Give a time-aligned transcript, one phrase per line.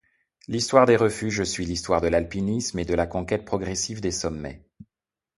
[0.47, 4.65] L’histoire des refuges suit l’histoire de l’alpinisme et de la conquête progressive des sommets.